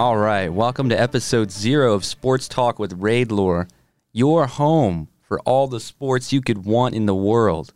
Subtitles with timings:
[0.00, 3.68] All right, welcome to episode zero of Sports Talk with Raidlore,
[4.14, 7.74] your home for all the sports you could want in the world.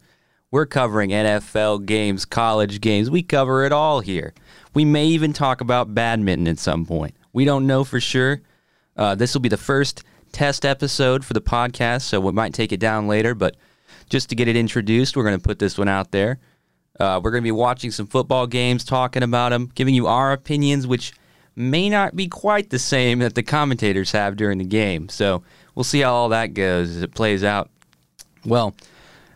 [0.51, 3.11] We're covering NFL games, college games.
[3.11, 4.33] We cover it all here.
[4.73, 7.15] We may even talk about badminton at some point.
[7.35, 8.41] We don't know for sure.
[8.97, 10.03] Uh, this will be the first
[10.33, 13.35] test episode for the podcast, so we might take it down later.
[13.35, 13.59] But
[14.09, 16.39] just to get it introduced, we're going to put this one out there.
[16.99, 20.33] Uh, we're going to be watching some football games, talking about them, giving you our
[20.33, 21.13] opinions, which
[21.57, 25.09] may not be quite the same that the commentators have during the game.
[25.09, 25.43] So
[25.75, 27.71] we'll see how all that goes as it plays out.
[28.45, 28.75] Well,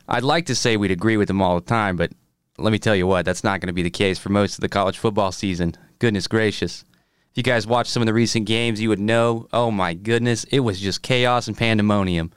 [0.09, 2.13] I'd like to say we'd agree with them all the time, but
[2.59, 4.61] let me tell you what, that's not going to be the case for most of
[4.61, 5.75] the college football season.
[5.99, 6.85] Goodness gracious.
[7.31, 10.45] If you guys watched some of the recent games, you would know, oh my goodness,
[10.45, 12.33] it was just chaos and pandemonium.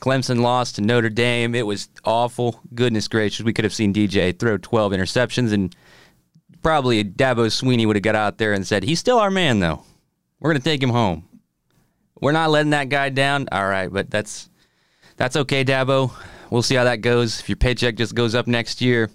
[0.00, 1.54] Clemson lost to Notre Dame.
[1.54, 2.60] It was awful.
[2.74, 5.74] Goodness gracious, we could have seen DJ throw 12 interceptions, and
[6.64, 9.84] probably Dabo Swinney would have got out there and said, He's still our man, though.
[10.40, 11.28] We're going to take him home.
[12.20, 13.48] We're not letting that guy down.
[13.52, 14.48] All right, but that's
[15.16, 16.12] that's okay, Dabo.
[16.50, 17.40] We'll see how that goes.
[17.40, 19.10] If your paycheck just goes up next year,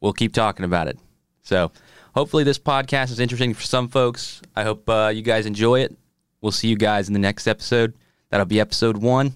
[0.00, 0.98] we'll keep talking about it.
[1.42, 1.72] So,
[2.14, 4.42] hopefully, this podcast is interesting for some folks.
[4.56, 5.96] I hope uh, you guys enjoy it.
[6.40, 7.94] We'll see you guys in the next episode.
[8.30, 9.34] That'll be episode one.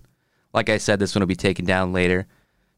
[0.52, 2.26] Like I said, this one will be taken down later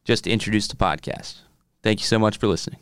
[0.05, 1.41] just to introduce the podcast.
[1.83, 2.81] Thank you so much for listening.